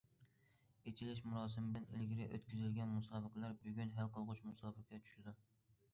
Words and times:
ئېچىلىش 0.91 1.19
مۇراسىمىدىن 1.25 1.85
ئىلگىرى 1.97 2.27
ئۆتكۈزۈلگەن 2.37 2.95
مۇسابىقىلەر 2.97 3.55
بۈگۈن 3.67 3.95
ھەل 3.99 4.13
قىلغۇچ 4.17 4.45
مۇسابىقىگە 4.51 5.03
چۈشىدۇ. 5.07 5.37